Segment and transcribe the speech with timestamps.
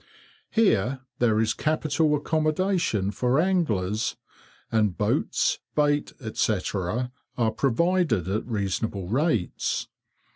[0.49, 4.15] Here there is capital accommodation for anglers,
[4.71, 9.89] and boats, bait, etc., are provided at reasonable rates.